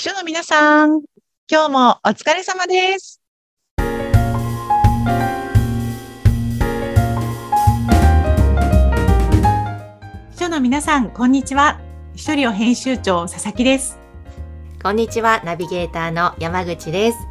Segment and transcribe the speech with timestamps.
[0.00, 1.02] 秘書の皆さん、
[1.46, 3.20] 今日もお疲れ様です。
[10.30, 11.78] 秘書の皆さん、こんにちは。
[12.14, 13.98] 秘書寮編集長、佐々木です。
[14.82, 17.29] こんにちは、ナビゲーターの山口です。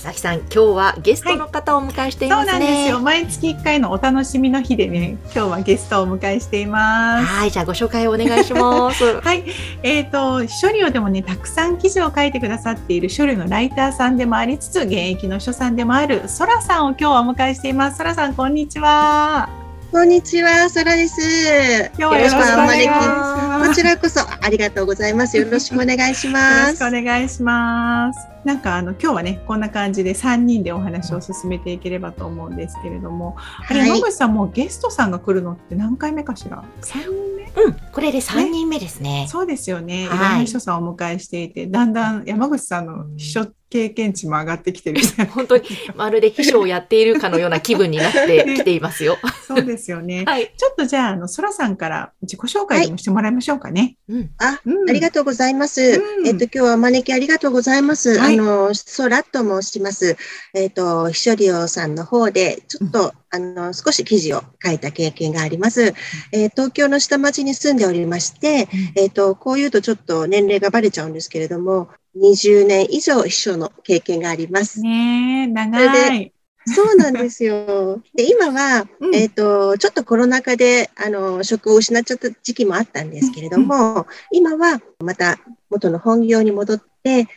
[0.00, 2.52] 佐々木さん、今日はゲストの方をお迎えしていそうますね。
[2.52, 3.00] なんですよ。
[3.00, 7.26] 毎月1回のお楽しみの日でね、今日はゲストをお迎えしています。
[7.26, 9.04] はい、じゃあご紹介をお願いします。
[9.20, 9.44] はい。
[9.82, 17.98] えっ、と、書類でもね、たくさん記事を書いてくださっている書類のライターさんでもありつつ、現役の書さんでもある、そらさんを今日はお迎えしています。
[17.98, 19.50] そらさん、こんにちは。
[19.92, 21.90] こんにちは、そらです。
[21.98, 23.49] 今日はよろしくお願いしこます。
[23.68, 25.36] ちらこそありがとうございます。
[25.36, 26.82] よろしくお願いしよます。
[26.82, 28.28] ろしくお願いします。
[28.44, 33.36] なんかあの今日はねこんな感じで3人でお話を進めていければと思うんですけれども、
[33.68, 37.62] あれはい野口さんもうゲストさんが来るのって何回目かしら？3人目？
[37.62, 39.26] うん、これで三人目ですね。
[39.28, 45.62] そうですよね、い、ろんはいな秘書さんをお迎えしていてだんだん山口さんの秘書経験値も上がってきてる 本当に
[45.94, 49.16] まるで秘書をやっているかのような気分になって きていますよ。
[49.46, 50.24] そうですよね。
[50.28, 50.52] はい。
[50.56, 53.96] ちょっとじゃああのそらさんから自己紹介でもしてもらいましょうかね。
[54.08, 54.30] うん。
[54.38, 56.02] あ、うんありがとうございます。
[56.18, 58.18] うんえっと、今日はお招きありがとうございます。
[58.18, 60.16] はいあの、そらと申します。
[60.54, 65.94] えっと、秘書利用さんの方で、ちょっと、あの、少し記事を書いた経験があります。
[66.32, 74.80] えー東京の下町に住んでおりまして、えっと、こう言うとちょっと年齢がバレちゃうんですけれども、20年以上秘書の経験があります。
[74.80, 76.32] ね長い。
[76.66, 78.02] そうなんですよ。
[78.14, 85.38] で、今は、うんえっ、と、ちょっとコロナ禍で、あの、職を失っちゃった時期もあったんですけれども、今はまた
[85.70, 86.84] 元の本業に戻って、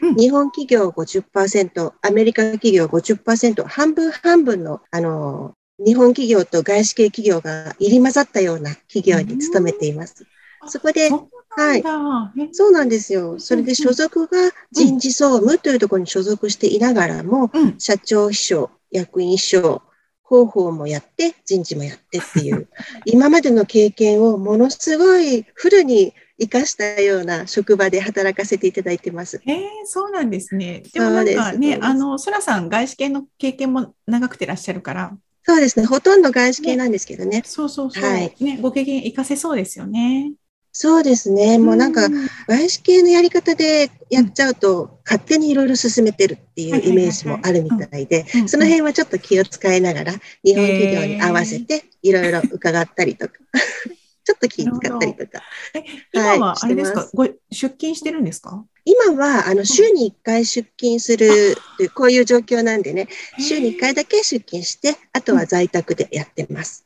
[0.01, 10.25] うん日本企業50%、アメリカ企業50%、半分半分の、あの、日本企業と外資系企業が入り混ざったような企業に勤めています。
[10.67, 11.09] そこで、
[11.55, 12.33] そうなんだ。
[12.43, 13.39] えそうなんですよ。
[13.39, 19.81] それで所属が人事総務というところに所属していながらも、うん社長秘書、役員秘書、
[20.27, 22.67] 広報もやって、人事もやってっていう、
[23.05, 29.41] 今までの経験をものすごいフルに活かしたような職場で働かせていただいてます。
[29.45, 30.83] えー、そうなんですね。
[30.93, 35.85] でもなんかね、あの、そらさん、外資系の経験も長くてらっしゃるから、そうですね。
[35.85, 37.43] ほとんど外資系なんですけどね。
[37.45, 40.31] そうそうそう、はいね、ご経験活かせそうですよね。
[40.75, 41.59] そうですね。
[41.59, 42.09] もうなんかう、
[42.47, 48.49] 外資系のやり方でやっちゃうと、勝手にいろいろ進めてるっていうイメージもあるみたいで、うん。
[48.49, 50.13] その辺はちょっと気を使いながら、
[50.43, 53.33] 日本企業に合わせていろいろ伺ったりとか、
[54.25, 55.43] ちょっと気使ったりとか。
[55.75, 58.65] え、今ははいあれですか、してご出勤してるんですか？
[58.85, 63.07] 今は、あの、週に1回出勤するという、こういう状況なんでね、
[63.39, 66.83] 週に1回だけ出勤して、あとは在宅でやってます。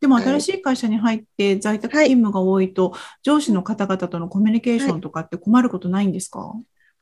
[0.00, 6.52] でも新しい会社に入って在宅勤務が多いと、上司の方々とのコミュニケーションとかって困ることないんですか、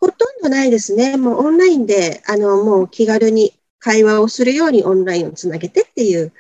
[0.00, 1.16] ほとんどないですね。
[1.16, 6.32] もうオンラインで、あの、もう気軽に会話をするようにオンラインをつなげてっていう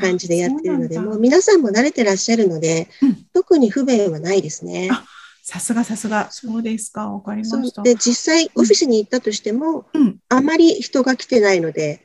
[0.00, 4.88] 感じでやってるので、もう皆さんも慣れてらっしゃるので、うん特に不便はないですね。
[4.90, 5.04] あ
[5.42, 6.30] さすがさすが。
[6.30, 7.10] そうですか。
[7.10, 7.82] わかりました。
[7.82, 10.18] で、実際オフィスに行ったとしても、うん。
[10.28, 12.04] あまり人が来てないので、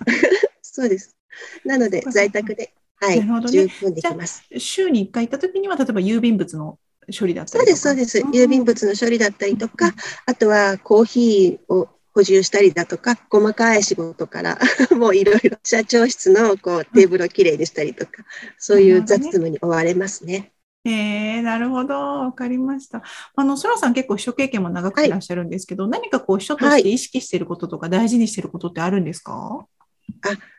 [0.60, 1.16] そうです。
[1.64, 4.42] なので在宅で、はい、ね十分できます。
[4.58, 6.78] 週に1回行った時には、例えば郵便物の
[7.18, 7.58] 処理だったり。
[7.58, 8.20] そうです、そうです。
[8.20, 9.94] ん郵便物の処理だったりとうんか、
[10.26, 14.58] あとはコーヒーを補充したりだとか、細かい仕事から、
[14.96, 18.24] もういろいろ、社長室のこうテーブルをきれいにしたりとか、
[18.58, 20.52] そういう雑務に追われますね。
[20.86, 21.94] えー、なるほど。
[21.94, 23.02] わかりました。
[23.34, 29.66] あの、そらさん結構秘書経験も長くていらっしゃるんですけど、何かこう秘書として意識していることとか大事にしていることってあるんですか、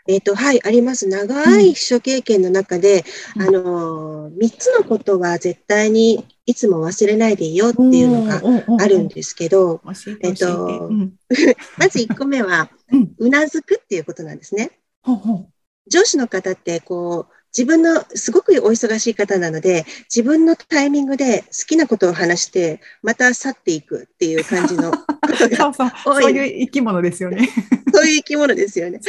[0.08, 1.08] えっ、と、はい、あります。
[1.08, 3.04] 長い秘書経験の中で、
[3.36, 3.42] うん。
[3.42, 8.42] あのー、3つのことは絶対にいつも忘れないでいいよっていうのが
[8.82, 11.14] あるんですけど、教えっとうん。
[11.78, 12.72] まず1個目は
[13.18, 14.80] うなずくっていうことなんですね。
[15.02, 15.48] ほうほう。
[15.90, 19.86] 上司の方って、こう、自分のすごくお忙しい方なので、
[20.16, 24.98] 自分のタイミングで好きなことを話して、また去っていくっていう感じのこ
[25.36, 25.92] とが、そうそう。
[26.06, 27.50] 多いそういう生き物ですよね。
[27.92, 29.00] そういう生き物ですよね。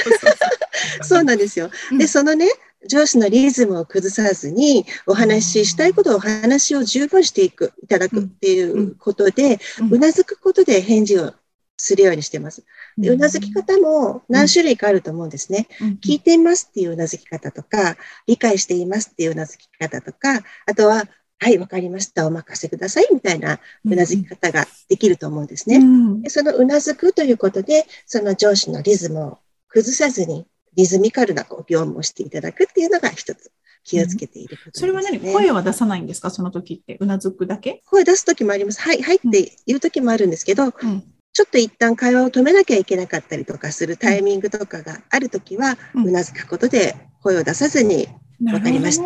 [1.03, 1.71] そうなんですよ。
[1.93, 2.49] うんで、そのね、
[2.89, 11.35] 上司のリズムを崩さずに、お話ししたいことをお話を十分していく、いただくっていうことで、うんうなずくことで返事を
[11.79, 12.65] するようにしてます。
[12.99, 15.69] でうなずき方も何種類かあると思うんですね。
[15.81, 17.97] うん聞いていますっていううなずき方とか、
[18.27, 21.05] 理解していますっていううなずき方とか、あとは、
[21.39, 25.77] はい、わかりました、お任せくださいみたいなうなずき方ができると思うんですね。
[25.77, 29.39] うんでそのうなずくということで、その上司のリズムを
[29.69, 33.53] 崩さずに、リズミカルなこう業務をしていただくっていうのが一つ。
[33.85, 35.33] 気をつけていることです、ねそれは何？
[35.33, 36.29] 声は出さないんですか？
[36.29, 36.99] その時って。
[37.01, 37.81] うなずくだけ？
[37.87, 38.83] 声出す時もあります。
[38.83, 41.05] はい、はいって言う時もあるんですけど、うん。
[41.33, 48.09] ちょっと一旦会話を止めなきゃいけなかったりとかするタイミングとかがある時は、うなずくことで声を出さずに、
[48.41, 49.05] なわかりました。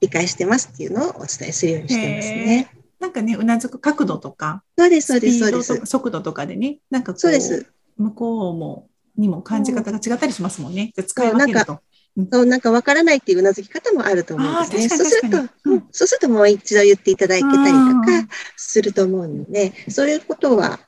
[0.00, 2.70] 理解してますっていうのをお伝えするようにしてますね。
[3.00, 5.86] なんかね、うなずく角度とか、そうです、そうです、そうです。
[5.86, 7.66] 速度とかでね、なんかこう、そうです。
[7.96, 10.92] 向こうも、にも感じ方が違ったりしますもんね。
[10.94, 11.80] じゃあ使い分けると。
[12.32, 14.88] そう、なんかわからないっていううなずき方もあると思うんですね。
[14.88, 18.08] そうすると、うんそうするともう一度言っていただけたりとうんか
[18.56, 20.80] すると思うので、そういうことは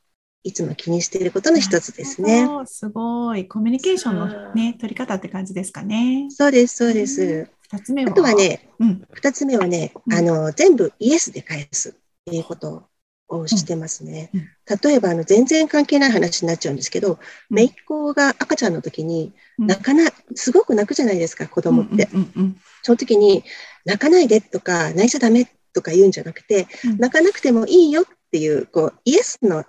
[0.47, 2.49] いつも気にしていることの一つですね。
[2.67, 3.49] すごい。
[3.49, 6.29] コミュニケーションのね、取り方って感じですかね。
[6.31, 7.51] そうです、そうです。
[7.63, 8.13] 二つ目は？
[8.13, 9.03] あとは、ね、うん。
[9.13, 11.93] 二つ目はね、うんあの、全部イエスで返すっ
[12.27, 12.89] ていうこと
[13.27, 14.49] をしてますねうんうん。
[14.81, 17.15] 例えば、あの、全然関係ない話になっちゃうんですけど、
[17.51, 22.09] うん姪っ子が赤ちゃんの時に、うん泣かな、すごく泣くじゃないですか、子供って。
[22.13, 23.43] うんうんうんその時に、
[23.85, 29.67] 泣かないでとか、泣いちゃダメとか言うんじゃなくて、うん泣かなくてもいいよっていう、こう、イエスのはあ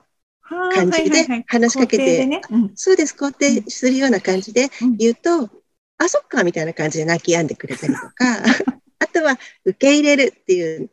[0.47, 2.41] 感じで話しかけて
[2.75, 4.97] そうです、肯定するような感じでうん。
[4.97, 5.49] 言うと、
[5.97, 8.09] あ、そっか、みたいな感じで泣き止んでくれたりとか、
[8.99, 10.89] あとは受け入れるっていう、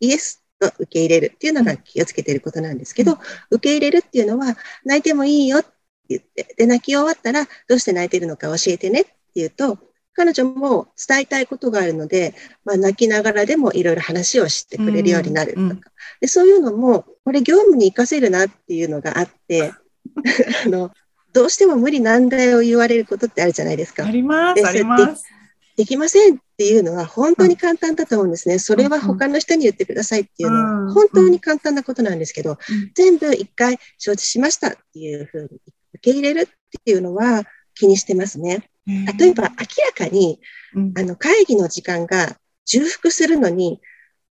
[0.00, 3.18] イエスと受け入れるっていうのが気をつけていることなんですけど、うん。
[3.50, 5.70] 受け入れるっていうのは、泣いてもいいよって
[6.08, 9.78] 言って、で、泣き終わったら、どうして泣いてるのか教えてねって言うと、
[10.18, 12.34] 彼女も伝えたいことがあるので、
[12.64, 15.80] まあ、泣きながらでもいろいろ話をしてくれるようになるとか、うんうん
[16.20, 19.72] でそういうのも、これ業務に活かせるなっていうのがあって、
[20.66, 20.90] あの、
[21.32, 24.10] どうしても無理難題を言われることってあるじゃないですかあ。
[24.10, 25.24] ります、であります。
[25.76, 28.58] できませんっていうのは本当に簡単だと思うんですね。
[28.58, 35.60] それは他の人に言ってくださいっていうのうんは本当に簡単なことなんですけど、うん全部一回承知しましたっていうふうに
[35.94, 37.44] 受け入れるっていうのは
[37.74, 38.68] 気にしてますね。
[39.18, 40.40] 例えば明らかに
[40.74, 42.36] うんあの会議の時間が
[42.66, 43.80] 重複するのに、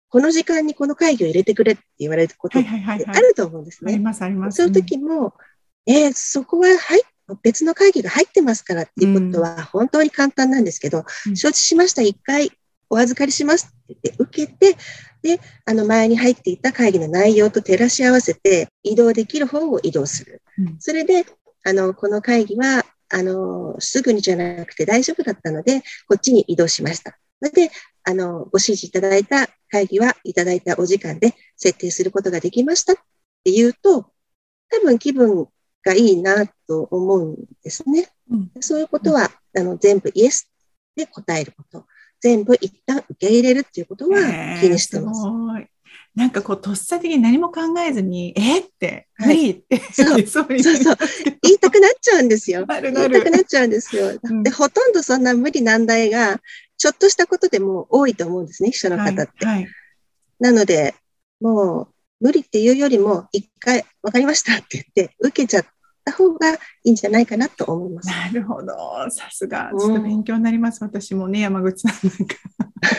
[0.10, 3.18] この時間にこの会議を入れてくれって言われることってはいはいはいはい。
[3.18, 3.94] あると思うんですね。
[3.94, 4.58] あります、あります。
[4.58, 5.34] そういう時も、
[5.86, 7.04] えーそこは入っ
[7.44, 12.52] 別の会議が入ってますからっていうことは本当に簡単なんですけど、うん承知しました、一回
[12.90, 14.78] お預かりしますって言って受けて、
[15.22, 20.42] で、あの前に入っていた会議の内容と照らし合わせて移動できる方を移動する。
[20.58, 21.26] うんそれで、
[21.66, 27.18] あの、この会議は、あの、すぐにじゃなくて大丈夫だったので、こっちに移動しました。
[27.42, 27.72] それで、
[28.04, 32.96] あの、ご指示いただいた会議はいただいたお時間で設定することができましたっ
[33.44, 34.12] ていうと、
[34.70, 35.48] 多分気分
[35.84, 38.10] がいいなと思うんですね。
[38.30, 40.50] うんそういうことは、あの、全部イエス
[40.96, 41.86] で答えること。
[42.20, 44.20] 全部一旦受け入れるっていうことは
[44.60, 45.22] 気にしてます。
[45.26, 45.68] えーごい
[46.18, 48.58] なんかこう、とっさ的に何も考えずに、え？
[48.58, 49.52] ーって、無はい理？
[49.52, 50.98] って、そう 言いそうそうそう
[51.44, 52.66] 言いたくなっちゃうんですよ。
[52.66, 53.38] なるなる言いたく。
[53.38, 54.20] なっちゃうんですよ。
[54.24, 56.42] うんで、ほとんどそんな無理難題が、
[56.80, 59.46] ちょっとしたことでも多いと思うんですね、秘書のはい方って。
[59.46, 59.68] はい。
[60.40, 60.96] なので、
[61.40, 61.88] もう、
[62.20, 65.66] 無理っていうよりも、一回、わかりましたって言って、受けちゃっ
[66.08, 68.10] た方がいいんじゃないかなと思います。
[68.10, 68.74] なるほど。
[69.10, 69.72] さすが。
[69.72, 70.84] うんちょっと勉強になります。
[70.84, 72.36] 私もね、山口さんなんか。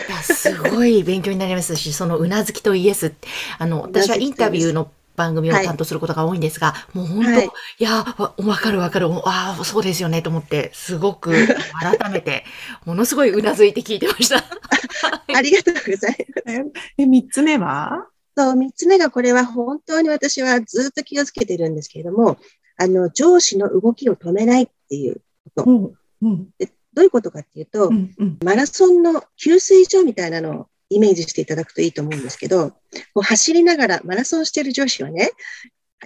[0.07, 3.13] いやすごい勉強になりますし、そのうなずきとイエス
[3.57, 7.45] あの、私はインタビューの番組を担当することが多いんですが、もう本当、はい
[7.79, 11.33] い、や、わわかるわかる、ああ、そうですよねと思って、すごく
[11.79, 12.45] 改めて、
[12.85, 14.43] ものすごいうなずいて聞いてました。
[15.35, 16.73] ありがとうございます。
[16.97, 18.07] で、三つ目は？
[18.37, 22.37] そう、三つ目がこれは本当に私はずっと気をつけてるんですけれども、
[22.79, 25.21] あの、上司の動きを止めないっていう
[25.55, 25.69] こと。
[25.69, 25.93] うん。
[26.21, 26.49] うん。
[26.57, 28.13] でどういうことかっていうと、うん。
[28.17, 28.39] うん。
[28.43, 32.75] マラソンの給水所みたいなのをイメージしていただくといいと思うんですけど、こ
[33.17, 35.31] う走りながらマラソンしてる上司はね、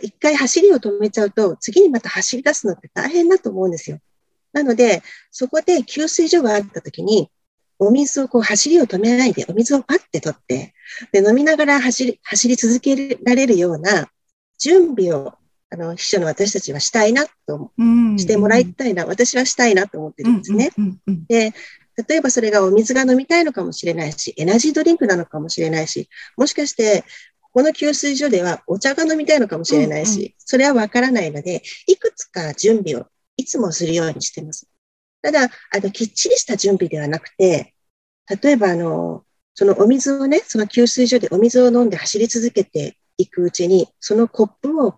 [0.01, 3.99] 一回走りを止めちゃうと、次にまた走り出すのって大変だと思うんですよ。
[4.51, 7.29] なので、そこで給水所があった時に、
[7.79, 10.73] お水をこう走りを止めないで、お水をパッて取って、
[11.11, 14.09] で、飲みながら走り、走り続けられるような
[14.57, 15.33] 準備を、
[15.73, 18.19] あの、秘書の私たちはしたいなと、うん。
[18.19, 20.69] してもらいたいな、私はしたいなと思ってるんですね。
[21.27, 21.51] で、
[22.07, 27.03] 例えばそれがお水が飲みたいのかもしれないし、エナジードリンクなのかもしれないし、もしかして、
[27.53, 34.67] この給水所ではお茶が飲みたいのかもしれないし、うんうそれはわからないので、いくつか準備をいつもするようにしてます。
[35.23, 35.47] ただ、あ
[35.79, 37.73] の、きっちりした準備ではなくて、
[38.41, 39.23] 例えばあの、
[39.55, 44.95] そのお水をね、その給水所でお水を飲んで走り続けていくうちに、そのコップを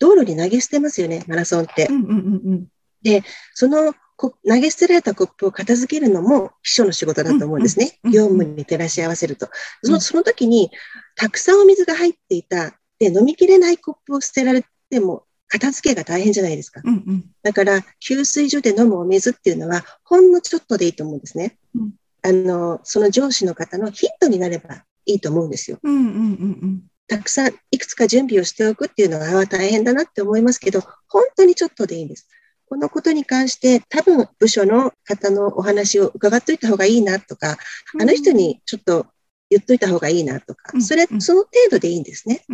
[0.00, 1.92] 道路に投げ捨てますよね、マラソンってう。
[1.92, 2.02] ん。
[2.02, 2.40] うん。
[2.44, 3.22] うん。
[3.54, 7.98] そのこ投げ捨てられたコップを片付けるのも秘書の仕事だと思うんですね。
[8.04, 9.48] うんうん業務に照らし合わせると。
[9.82, 10.70] そのうんその時に、
[11.16, 16.80] たくさんお水が入っていた、で、飲みきれないコップを捨てられても、片付けが大変じゃないですか。
[16.84, 16.94] うん。
[16.94, 17.24] うん。
[17.42, 21.58] だから、給水所で飲むお水っていうのは、ほんのちょっとでいいと思うんですね。
[21.74, 21.92] うん
[22.22, 25.78] あの、その上司の方のヒントになればいいと思うんですよ。
[25.82, 26.82] うんうんうんうん。
[27.10, 32.28] たくさんいくつか準備をしておくっていうのがああ大変だなって思いますけど、本当にちょっとでいいんです。
[32.66, 37.58] このことに関して多分部署の方のお話を伺っといた方がいいなとか、
[38.00, 39.06] あの人にちょっと
[39.50, 40.82] 言っといた方がいいなとかう、ん。
[40.82, 41.20] それう、ん。
[41.20, 42.44] その程度でいいんですね。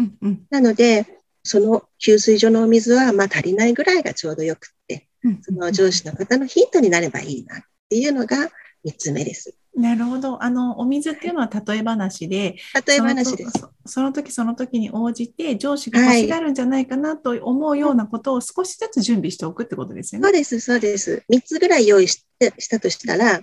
[0.49, 1.07] なので、
[1.43, 5.43] その給水所のお水はまあ足りないぐらいがちょうどよくって、うん。
[5.43, 7.61] その上司の方のヒントになればいいなっ
[7.91, 8.49] ていうのが
[8.87, 9.57] 3つ目です。
[9.77, 10.43] なるほど。
[10.43, 13.51] あの、お水っていうのは例え話で、例え話です。
[13.51, 20.25] そのその時その時に応じて上司が欲しがるんじゃないかなと思うようなことを少しずつ準備しておくってことですよね。
[20.25, 21.25] そうです、そうです。
[21.29, 23.43] 3つぐらい用意してしたとしたら、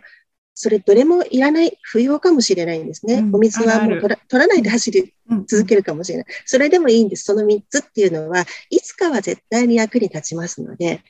[0.56, 3.16] それどれもいらない、不要かもしれないんですね。
[3.16, 6.26] うんお水はもう取らないで走りうん続けるかもしれない。
[6.46, 7.26] それでもいいんです。
[7.26, 11.04] その3つっていうのは、いつかは絶対に役に立ちますので、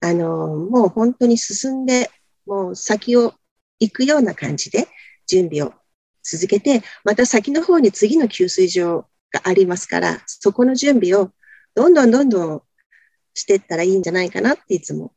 [0.00, 2.10] あの、もう本当に進んで、
[2.46, 3.34] もう先を
[3.80, 4.86] 行くような感じで
[5.26, 5.72] 準備を
[6.22, 11.30] 続けて、また先の方に次の給水場がありますから、そこの準備を
[11.74, 12.62] どんどんどんどん
[13.34, 15.12] していったらいいんじゃないかなっていつも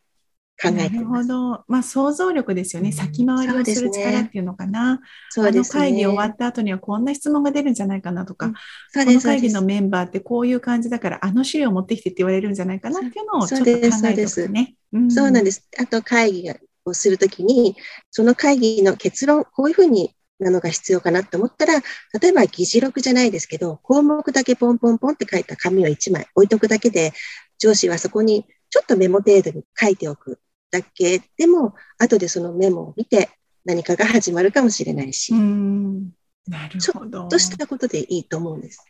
[0.62, 1.28] 考えなるています。
[1.28, 1.64] ほど。
[1.68, 2.92] まあ想像力ですよね。
[2.92, 5.02] 先回りをする力っていうのかな。
[5.30, 5.82] そうですね。
[5.82, 8.60] あの会議終わった後にはこんな質問が出るんじゃないかなとか、うんこ
[9.12, 9.62] の会議の。
[9.62, 14.76] メンバーってこういう感じだから、あの資料持ってきてって言われるんじゃないかなっていうのをちょっと考えておくとね。
[14.92, 15.68] でそうなんです。
[15.80, 16.44] あと会議
[16.86, 17.76] をするときに、
[18.12, 21.82] その会議の結論、こういうふうになのが必要かなって思ったら、
[22.20, 27.14] 例えば議事録じゃないですけど、項目だけポンポンポンって書いた紙を1枚置いとくだけで、
[27.58, 30.40] 上司はそこにちょっとメモ程度に書いておく
[30.72, 33.30] だけでも、後でそのメモを見て
[33.66, 35.34] 何かが始まるかもしれないし。
[36.48, 37.28] なるほど。
[37.30, 38.84] としたことでいいと思うんです。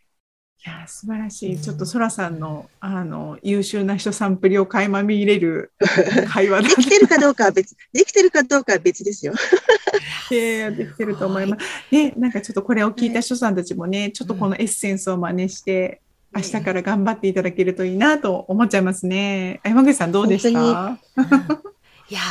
[0.65, 1.59] いや、素晴らしい。
[1.59, 5.73] ちょっとソラさんの、あの、優秀な人サンプリを垣間見れる
[6.31, 9.33] 会話だできてるかどうかは別、できてるかどうかは別ですよ。
[10.31, 11.65] でできてると思います。
[11.93, 16.01] ね、なんかちょっとこれを聞いた人さんたちもね、ちょっとこのエッセンスを真似して、
[16.33, 19.59] 明日から頑張っていただけるといいなと思っちゃいますね。
[19.63, 20.97] あ山口さんどうでした？
[22.09, 22.21] いや、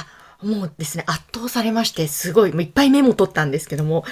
[0.43, 4.05] もうですね、圧倒されまして、すごい、もういっぱいメモ取ったんですけども、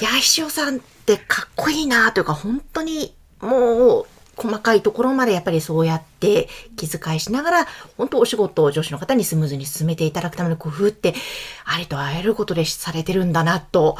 [0.00, 11.14] いや、石尾さんってかっこいいなというか、本当にもう、細かいところまでやっぱりそうやって気遣いしながら、本当お仕事を女子の方にスムーズに進めていただくための工夫って、
[11.64, 13.96] ありとあらゆることでされてるんだなと、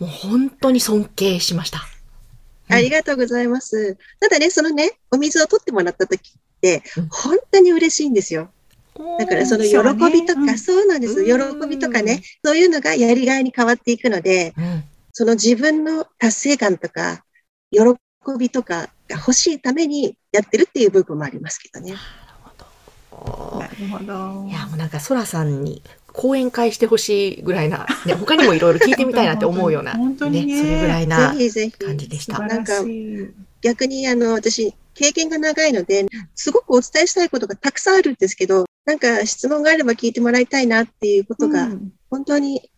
[0.00, 1.80] もう本当に尊敬しました。
[2.68, 3.96] ありがとうございます。
[4.20, 8.50] ただね、そのね、お水を取ってもらった時ってうん、本当に嬉しいんですよ。
[9.18, 9.72] だからその喜
[10.10, 11.20] びとか、そうねうんそうなんです。
[11.20, 17.24] うん喜びとかね、そういうのがやりがいに変わっていくので、うん、その自分の達成感とか、
[17.70, 17.80] 喜
[18.36, 21.92] びとかが欲しいためにやってるっていう部分もありますけどね。
[21.92, 24.46] なるほど。
[24.48, 31.72] いや、もうなんか、ソラさんに講演会してほしいぐらいな、ね、他にもいろいろ聞いてみたいなって思うような、 本当にねそれぐらいなぜひぜひ。
[31.72, 32.36] 感じでした。
[32.36, 33.30] 素晴らしい。
[33.62, 42.70] 逆にあの、私、経験が長いので、すごくお伝えしたいことがたくさんあるんですけど、なんか質問があれば聞いてもらいたいなっていうことがうん本当に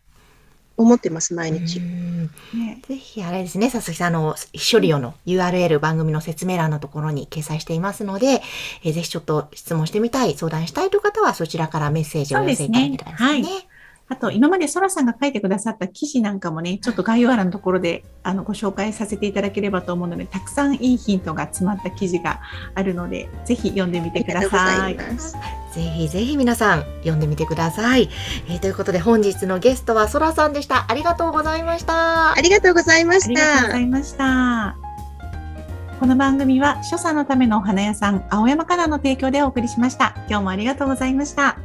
[0.79, 1.81] 思ってます、毎日。
[1.81, 2.31] うん。
[2.53, 2.81] ね。
[2.89, 4.37] ぜひ、あれですね、佐々木さん、あの、
[4.73, 8.43] 処理用の URL 番組の説明欄のところに掲載していますので、
[8.85, 13.45] えーぜひちょっと質問してみたい、相談したいという方は、そちらからメッセージをお寄せいただけたらですね。
[13.45, 13.68] そうですね
[14.11, 22.41] あと、今までソラさんが書いてくださった記事なんかもね、ちょっと概要欄のところであのご紹介させていただければと思うので、たくさんいいヒントが詰まった記事が
[22.75, 24.97] あるので、ぜひ読んでみてください。
[24.97, 28.09] ぜひぜひ皆さん、読んでみてください。
[28.49, 30.87] えーということで、本日のゲストはソラさんでした。
[30.89, 32.41] ありがとうございましたあ。
[32.41, 33.79] りがとうございましありがとうごたざ。
[33.79, 34.77] いました。
[36.01, 40.15] この番組は、所作のためのお花屋さん、青山からの提供でお送りしました。
[40.29, 41.59] 今日もありがとうございました。